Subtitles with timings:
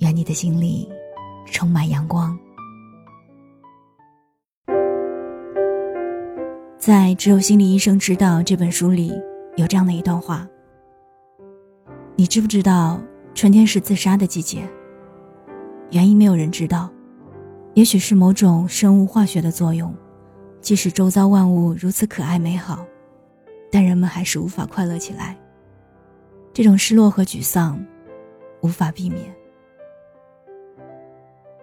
[0.00, 0.88] 愿你的心里
[1.44, 2.36] 充满阳光。
[6.78, 9.12] 在《只有心理医生知道》这本书里，
[9.56, 10.48] 有这样的一段话：
[12.16, 12.98] 你知不知道
[13.34, 14.66] 春天是自杀的季节？
[15.90, 16.90] 原因没有人知道，
[17.74, 19.94] 也许是某种生物化学的作用。
[20.62, 22.86] 即使周遭万物如此可爱美好，
[23.70, 25.36] 但人们还是无法快乐起来。
[26.54, 27.82] 这种失落和沮丧，
[28.62, 29.39] 无法避免。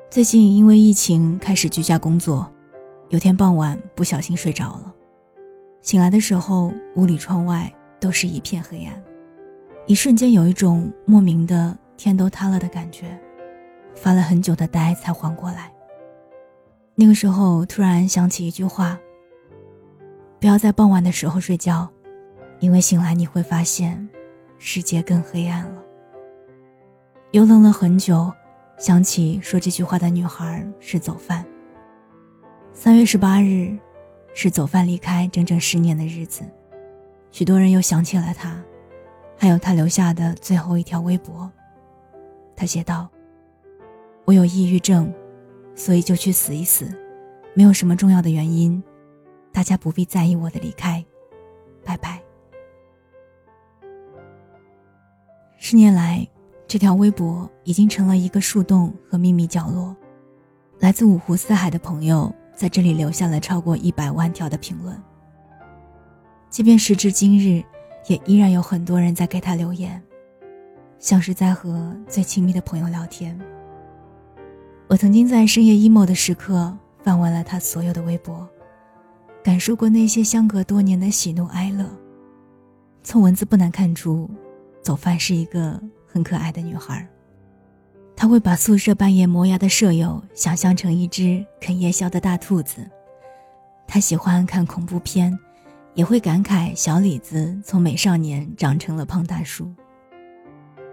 [0.10, 2.50] 最近因为疫情开始居家工作，
[3.10, 4.96] 有天傍晚不小心睡着了，
[5.82, 9.04] 醒来的时候屋里窗外都是一片黑暗，
[9.86, 13.20] 一瞬间有一种莫名的天都塌了的感觉，
[13.96, 15.70] 发了很久的呆才缓过来。
[16.96, 18.98] 那个时候突然想起一句话：
[20.40, 21.88] 不要在傍晚的时候睡觉，
[22.60, 24.08] 因为醒来你会发现。
[24.60, 25.84] 世界更黑暗了。
[27.30, 28.34] 又愣了很久，
[28.78, 31.44] 想起说这句话的女孩是走饭。
[32.74, 33.76] 三月十八日，
[34.36, 36.44] 是走饭离开整整十年的日子，
[37.32, 38.64] 许多人又想起了他，
[39.36, 41.52] 还有他留下的最后一条微博。
[42.56, 43.10] 他写道
[44.26, 45.12] ：“我有抑郁症，
[45.74, 46.88] 所以就去死一死，
[47.56, 48.84] 没有什么重要的原因，
[49.52, 51.04] 大家不必在意我的离开，
[51.84, 52.22] 拜拜。”
[55.58, 56.28] 十年来，
[56.68, 59.96] 这条微博已经成了一个树洞和秘密角落。
[60.80, 64.96] 来自五湖四海的朋友在这里留下了超过一百万条的评论。
[66.50, 67.64] 即便时至今日，
[68.08, 70.02] 也依然有很多人在给他留言，
[71.00, 73.40] 像是在和最亲密的朋友聊天。
[74.88, 78.48] 我曾经在深夜 emo 的时刻翻完了他所有的微博，
[79.42, 81.86] 感受过那些相隔多年的喜怒哀乐。
[83.04, 84.30] 从文字不难看出。
[84.84, 85.78] 走饭是一个
[86.18, 87.08] 很可爱的女孩，
[88.16, 92.90] 她会把宿舍半夜磨牙的舍友想象成一只啃夜宵的大兔子。
[93.86, 95.38] 她喜欢看恐怖片，
[95.94, 99.72] 也会感慨小李子从美少年长成了胖大叔。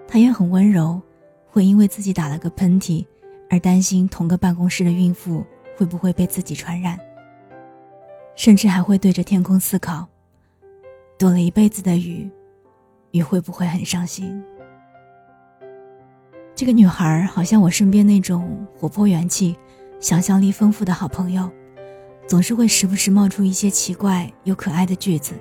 [0.07, 1.01] 她也很温柔，
[1.47, 3.03] 会因为自己打了个喷嚏
[3.49, 5.43] 而担心同个办公室的孕妇
[5.75, 7.01] 会不会被自己传染，
[8.37, 10.07] 甚至还会对着天空思考：
[11.19, 12.31] 躲了一辈子的雨。
[13.13, 14.45] 雨会不会很伤心？
[16.57, 19.57] 这个女孩好像我身边那种活泼元气、
[19.99, 21.51] 想象力丰富的好朋友，
[22.29, 25.35] 总是会时不时冒出一些奇怪又可爱的句子。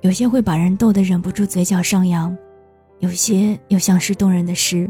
[0.00, 2.36] 有些会把人逗得忍不住嘴角上扬，
[3.00, 4.88] 有些又像是动人的诗，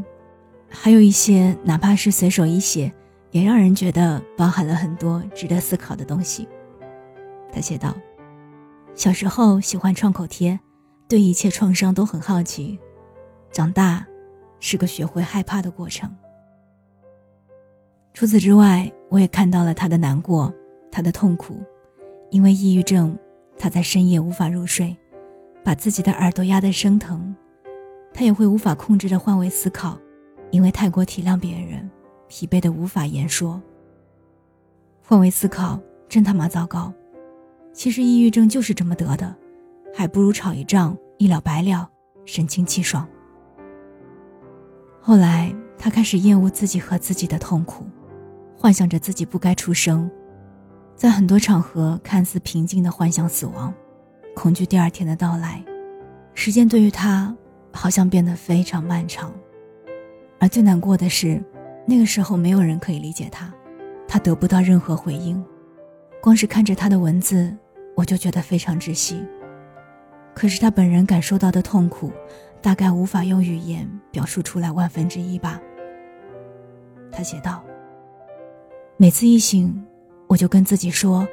[0.69, 2.93] 还有一些哪怕是随手一写，
[3.31, 6.47] 也让人觉得包含了很多值得思考的东西。
[7.53, 7.97] 他写道
[8.94, 10.61] ：“小时候喜欢创口贴。”
[11.09, 12.78] 对一切创伤都很好奇，
[13.50, 14.06] 长大
[14.60, 16.09] 是个学会害怕的过程。
[18.12, 20.53] 除此之外，我也看到了他的难过，
[20.93, 21.60] 他的痛苦，
[22.31, 23.19] 因为抑郁症，
[23.59, 24.97] 他在深夜无法入睡，
[25.65, 27.34] 把自己的耳朵压得生疼。
[28.12, 29.99] 他也会无法控制的换位思考，
[30.50, 31.88] 因为太过体谅别人，
[32.28, 33.60] 疲惫的无法言说。
[35.00, 36.93] 换位思考真他妈糟糕，
[37.72, 39.34] 其实抑郁症就是这么得的。
[39.94, 41.88] 还不如吵一仗一了百了，
[42.25, 43.09] 神清气爽。
[45.00, 47.84] 后来，他开始厌恶自己和自己的痛苦，
[48.56, 50.11] 幻想着自己不该出生，
[50.94, 53.72] 在很多场合看似平静的幻想死亡，
[54.37, 55.65] 恐惧第二天的到来。
[56.34, 57.34] 时间对于他，
[57.72, 59.33] 好像变得非常漫长。
[60.38, 61.43] 而最难过的是，
[61.87, 63.53] 那个时候没有人可以理解他，
[64.06, 65.43] 他得不到任何回应。
[66.23, 67.56] 光是看着他的文字，
[67.96, 69.25] 我就觉得非常窒息。
[70.35, 72.12] 可是他本人感受到的痛苦，
[72.62, 75.60] 大概无法用语言表述出来万分之一吧。
[77.10, 77.64] 他写道
[78.96, 79.84] ：“每次一醒，
[80.26, 81.26] 我就跟自己说，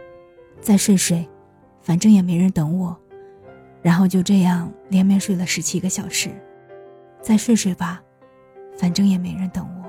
[0.61, 1.27] 再睡睡，
[1.81, 2.97] 反正也没人等我。
[3.81, 6.29] 然后就这样连绵睡了十七个小时。
[7.21, 8.01] 再睡睡吧，
[8.77, 9.85] 反正也没人等我。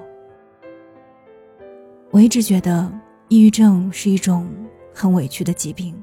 [2.11, 2.93] 我一直觉得，
[3.29, 4.49] 抑郁症是一种
[4.93, 5.95] 很委屈的疾病。”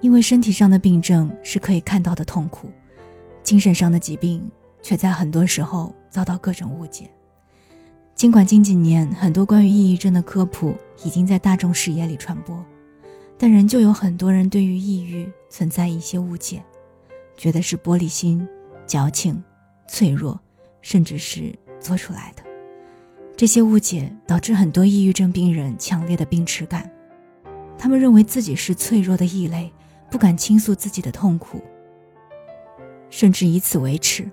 [0.00, 2.70] 因为身体上的病症是可以看到的痛苦，
[3.42, 4.48] 精神上的疾病
[4.82, 7.10] 却在很多时候遭到各种误解。
[8.14, 12.64] 尽管近几年很多关于抑郁症的科普已经在大众视野里传播，
[13.36, 16.60] 但仍旧有很多人对于抑郁存在一些误解，
[17.36, 18.46] 觉得是玻璃心、
[18.86, 19.40] 矫情、
[19.86, 20.38] 脆弱，
[20.82, 22.42] 甚至是做出来的。
[23.36, 26.90] 这些误解导致很多抑郁症病人强烈的病耻感，
[27.78, 29.72] 他们认为自己是脆弱的异类，
[30.10, 31.62] 不敢倾诉自己的痛苦，
[33.10, 34.28] 甚至以此为耻。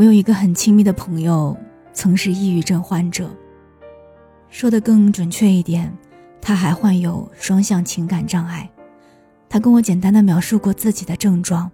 [0.00, 1.54] 我有一个很亲密的朋友，
[1.92, 3.30] 曾是抑郁症患者。
[4.48, 5.94] 说的更准确一点，
[6.40, 8.66] 他还患有双向情感障碍。
[9.46, 11.70] 他跟我简单的描述过自己的症状：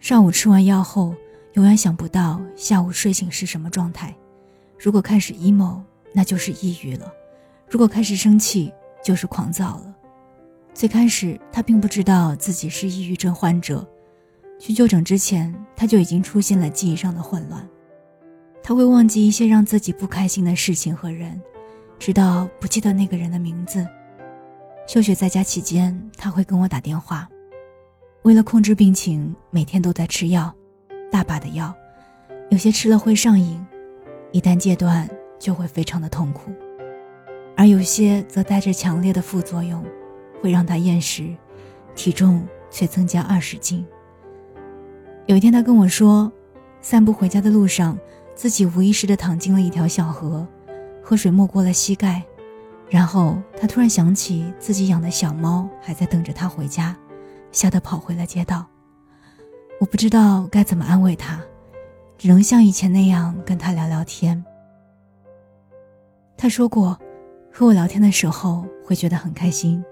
[0.00, 1.14] 上午吃完药后，
[1.52, 4.16] 永远想不到下午睡醒是什么状态。
[4.78, 5.82] 如果开始 emo，
[6.14, 7.12] 那就是抑郁了；
[7.68, 8.72] 如果开始生气，
[9.04, 9.94] 就是狂躁了。
[10.72, 13.86] 最开始，他并不知道自己是抑郁症患者。
[14.58, 17.66] 去就诊之前，他就已经出现了记忆上的混乱。
[18.62, 21.40] 他会忘记一些让自己不开心的事情和人，
[21.98, 23.86] 直到不记得那个人的名字。
[24.86, 27.28] 休学在家期间，他会跟我打电话。
[28.22, 30.52] 为了控制病情，每天都在吃药，
[31.12, 31.72] 大把的药，
[32.50, 33.64] 有些吃了会上瘾。
[34.32, 35.08] 一旦戒断，
[35.38, 36.50] 就会非常的痛苦，
[37.56, 39.84] 而有些则带着强烈的副作用，
[40.42, 41.34] 会让他厌食，
[41.94, 43.86] 体重却增加二十斤。
[45.26, 46.30] 有一天，他跟我说，
[46.80, 47.98] 散步回家的路上，
[48.36, 50.46] 自己无意识地躺进了一条小河，
[51.02, 52.22] 河水没过了膝盖，
[52.88, 56.96] 然后他突然想起自己养的小猫还在等着他回家，
[57.50, 58.64] 吓得跑回了街道。
[59.80, 61.40] 我不知道该怎么安慰他。
[62.18, 64.42] 只能像以前那样跟他聊聊天。
[66.34, 66.98] 他说过，
[67.52, 69.84] 和我聊天的时候会觉得很开心。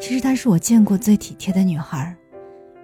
[0.00, 2.16] 其实她是我见过最体贴的女孩。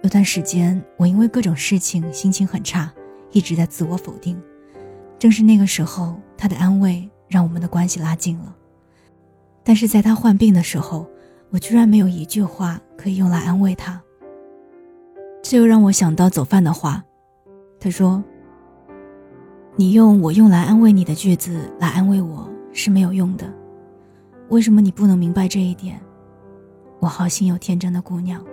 [0.03, 2.91] 有段时间，我因为各种事情心情很差，
[3.31, 4.41] 一直在自我否定。
[5.19, 8.55] 正是那个时候，他的安慰让我们的关系拉近了。
[9.63, 11.07] 但是在他患病的时候，
[11.51, 14.01] 我居然没有一句话可以用来安慰他。
[15.43, 17.03] 这又让我想到走饭的话。
[17.79, 18.23] 他说
[19.75, 23.51] ：“你用我用来安慰你的句子来安慰我是没有用的，
[24.49, 26.01] 为什么你不能明白这一点？
[26.99, 28.43] 我好心有天真的姑娘。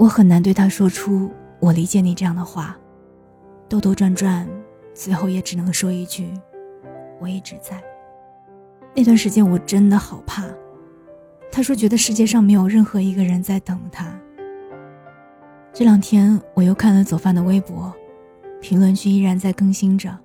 [0.00, 1.30] 我很难对他说出
[1.60, 2.74] ‘我理解你’这样的话，
[3.68, 4.48] 兜兜转转，
[4.94, 6.32] 最后也只能说一句
[7.20, 7.78] ‘我一直在’。
[8.96, 10.46] 那段时间我真的好怕。
[11.52, 14.10] 他说觉得世界上没有任何一个人在等他。”
[15.70, 17.92] 这两天我又看了走饭的微博，
[18.58, 20.18] 评论区依然在更新着。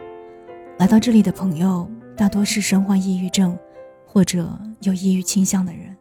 [0.78, 1.86] 来到这里的朋友
[2.16, 3.58] 大多是身患抑郁症，
[4.06, 5.94] 或者有抑郁倾向的人。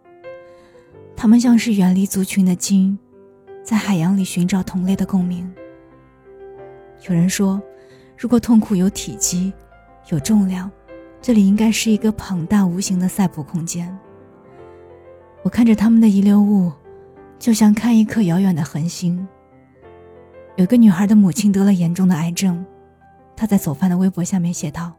[1.17, 2.97] 他们像是远离族群的鲸，
[3.65, 5.51] 在海洋里寻找同类的共鸣。
[7.09, 7.61] 有人说，
[8.17, 9.51] 如果痛苦有体积、
[10.11, 10.71] 有重量，
[11.23, 13.99] 这里应该是一个庞大无形的赛博空间。
[15.43, 16.71] 我看着他们的遗留物，
[17.39, 19.27] 就像看一颗遥远的恒星。
[20.57, 22.65] 有个女孩的母亲得了严重的癌症，
[23.35, 24.93] 她在走饭的微博下面写道：“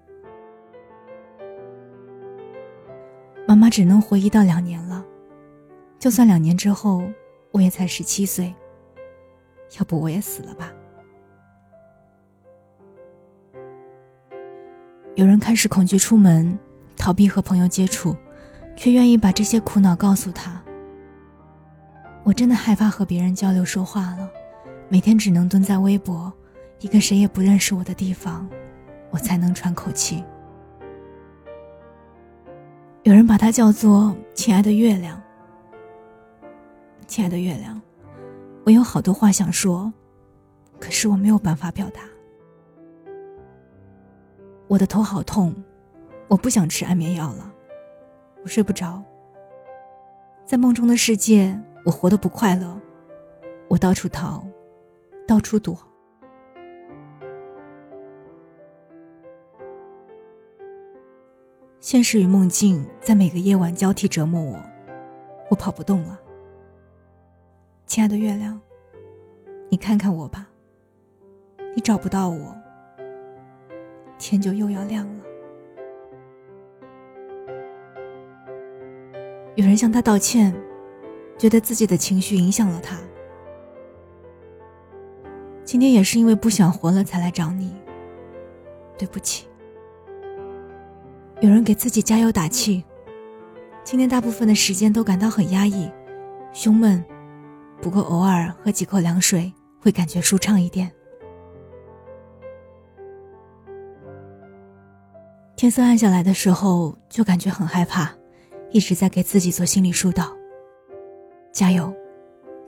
[3.48, 5.06] 妈妈只能活一到两年了，
[6.00, 7.04] 就算两年之后
[7.56, 8.54] 我也才十七岁，
[9.80, 10.74] 要不我也死了吧。”
[15.16, 16.60] 有人开始恐惧出门，
[16.98, 18.14] 逃避和朋友接触，
[18.76, 20.62] 却愿意把这些苦恼告诉他。
[22.26, 24.30] 我真的害怕和别人交流说话了。
[24.90, 26.32] 每天只能蹲在微博，
[26.82, 28.46] 一个谁也不认识我的地方，
[29.12, 30.22] 我才能喘口气。
[33.04, 35.18] 有人把它叫做“亲爱的月亮”。
[37.08, 37.82] 亲爱的月亮，
[38.66, 39.92] 我有好多话想说，
[40.80, 42.02] 可是我没有办法表达。
[44.68, 45.56] 我的头好痛，
[46.28, 47.54] 我不想吃安眠药了，
[48.44, 49.02] 我睡不着。
[50.46, 52.80] 在梦中的世界，我活得不快乐，
[53.68, 54.46] 我到处逃。
[55.28, 55.76] 到处躲，
[61.80, 64.62] 现实与梦境在每个夜晚交替折磨我，
[65.50, 66.20] 我跑不动了。
[67.86, 68.60] 亲爱的月亮，
[69.70, 70.48] 你看看我吧，
[71.76, 72.56] 你找不到我，
[74.18, 75.24] 天就又要亮了。
[79.54, 80.54] 有人向他道歉，
[81.38, 82.98] 觉得自己的情绪影响了他。
[85.64, 87.74] 今天也是因为不想活了才来找你，
[88.98, 89.48] 对不起。
[91.40, 92.84] 有人给自己加油打气，
[93.84, 95.90] 今天大部分的时间都感到很压抑、
[96.52, 97.04] 胸闷，
[97.82, 100.92] 不过偶尔喝几口凉水会感觉舒畅一点。
[105.56, 108.12] 天色暗下来的时候，就感觉很害怕，
[108.72, 110.36] 一直在给自己做心理疏导。
[111.52, 111.94] 加油，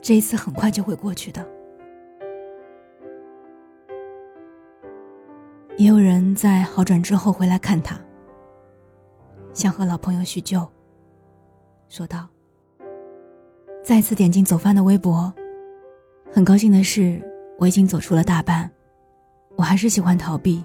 [0.00, 1.46] 这一次很快就会过去的。
[5.76, 8.00] 也有人在好转之后回来看他，
[9.52, 10.66] 想和老朋友叙旧，
[11.88, 12.26] 说道
[13.88, 15.32] ：“再次点进走饭的微博，
[16.30, 17.18] 很高兴的是，
[17.56, 18.70] 我已经走出了大半。
[19.56, 20.62] 我还是喜欢逃避，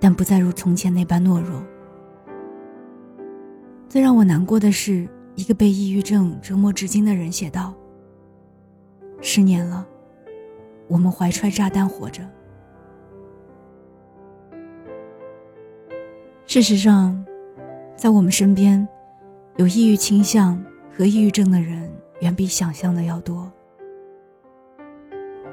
[0.00, 1.62] 但不再如从前那般懦弱。
[3.90, 7.74] 最让我难过的是，一个被抑郁症折磨至今的人写道：
[9.20, 9.86] 十年了，
[10.88, 12.26] 我们怀揣炸弹活着。”
[16.48, 17.22] 事实上，
[17.96, 18.88] 在我们身边，
[19.56, 20.58] 有抑郁倾向
[20.96, 21.86] 和抑郁症的人
[22.20, 23.50] 远比想象的要多。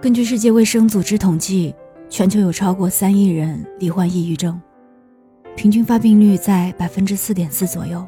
[0.02, 1.74] 根据世界卫生组织统计，
[2.10, 4.60] 全球有超过三亿人罹患抑郁症，
[5.56, 8.06] 平均发病率在百分之四点四左右。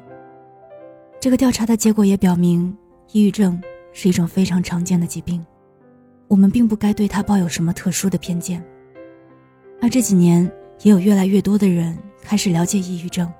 [1.19, 2.75] 这个调查的结果也表明，
[3.11, 3.61] 抑郁症
[3.93, 5.45] 是一种非常常见的疾病，
[6.27, 8.63] 我们并不该对它抱有什么特殊的偏见。
[9.81, 11.97] 而这几年，也有越来越多的人。
[12.27, 13.31] 开始了解抑郁症，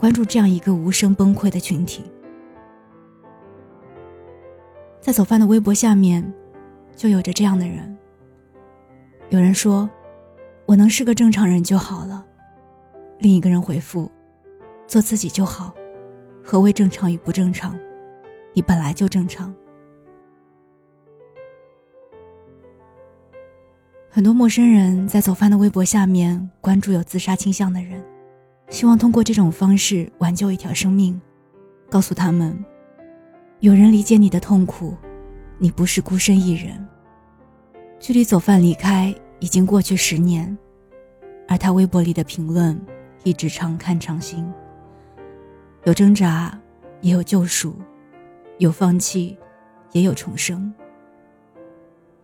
[0.00, 2.02] 关注这样一个无声崩溃的群体。
[5.04, 6.24] 在走饭的微博下面，
[6.96, 7.94] 就有着这样的人。
[9.28, 9.86] 有人说
[10.64, 12.24] ：“我能是个正常人就好了。”
[13.20, 14.10] 另一个人回复
[14.88, 15.74] ：“做自己就好。
[16.42, 17.78] 何谓正常与不正常？
[18.54, 19.54] 你本来就正常。”
[24.08, 28.02] 很多陌生人在走饭的微博下面关注有自杀倾向的人。
[28.70, 31.20] 希望通过这种方式挽救一条生命，
[31.90, 32.56] 告诉他们，
[33.60, 34.94] 有人理解你的痛苦，
[35.58, 36.86] 你不是孤身一人。
[37.98, 40.56] 距离走饭离开已经过去十年，
[41.48, 42.78] 而他微博里的评论
[43.22, 44.46] 一直常看常新。
[45.84, 46.58] 有挣扎，
[47.00, 47.72] 也有救赎；
[48.58, 49.36] 有放弃，
[49.92, 50.72] 也有重生。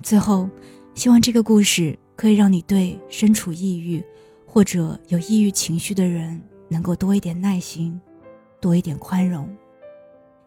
[0.03, 0.49] 最后，
[0.95, 4.05] 希望这个故事可以让你对身处抑郁。
[4.53, 8.01] 或者有抑郁情绪的人，能够多一点耐心，
[8.61, 9.49] 多一点宽容。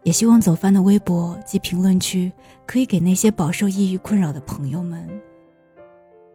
[0.03, 2.31] 也希望走翻的微博及评论区，
[2.65, 5.09] 可以给那些饱受抑郁困扰的朋友们，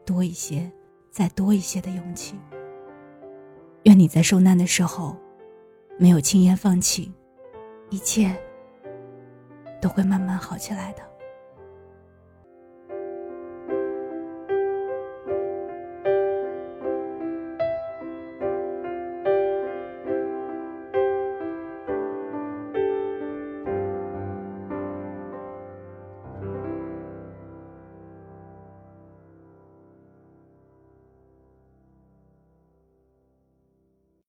[0.07, 0.71] 多一些，
[1.11, 2.35] 再多一些的勇气。
[3.85, 5.17] 愿你在受难的时候，
[5.99, 7.13] 没有轻言放弃，
[7.91, 8.35] 一切
[9.81, 11.03] 都会慢慢好起来的。